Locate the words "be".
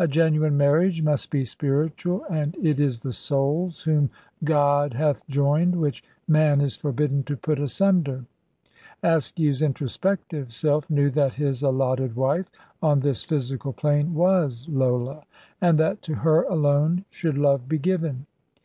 1.30-1.44, 17.68-17.78